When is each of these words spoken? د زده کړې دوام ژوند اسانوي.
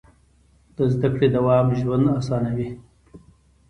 د 0.75 0.77
زده 0.93 1.09
کړې 1.15 1.27
دوام 1.35 1.67
ژوند 1.79 2.05
اسانوي. 2.19 2.69